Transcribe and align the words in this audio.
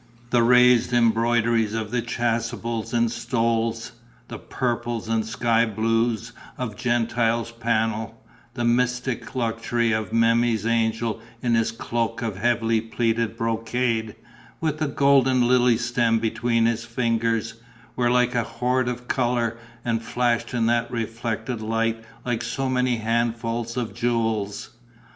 The 0.31 0.41
raised 0.41 0.93
embroideries 0.93 1.75
of 1.75 1.91
the 1.91 2.01
chasubles 2.01 2.91
and 2.91 3.11
stoles, 3.11 3.91
the 4.29 4.39
purples 4.39 5.07
and 5.07 5.23
sky 5.23 5.63
blues 5.67 6.33
of 6.57 6.75
Gentile's 6.75 7.51
panel, 7.51 8.19
the 8.55 8.65
mystic 8.65 9.35
luxury 9.35 9.91
of 9.91 10.11
Memmi's 10.11 10.65
angel 10.65 11.21
in 11.43 11.53
his 11.53 11.71
cloak 11.71 12.23
of 12.23 12.35
heavily 12.37 12.81
pleated 12.81 13.37
brocade, 13.37 14.15
with 14.59 14.79
the 14.79 14.87
golden 14.87 15.47
lily 15.47 15.77
stem 15.77 16.17
between 16.17 16.65
his 16.65 16.83
fingers, 16.83 17.61
were 17.95 18.09
like 18.09 18.33
a 18.33 18.41
hoard 18.43 18.87
of 18.87 19.07
colour 19.07 19.59
and 19.85 20.01
flashed 20.01 20.55
in 20.55 20.65
that 20.65 20.89
reflected 20.89 21.61
light 21.61 22.03
like 22.25 22.41
so 22.41 22.67
many 22.67 22.95
handfuls 22.97 23.77
of 23.77 23.93
jewels. 23.93 24.71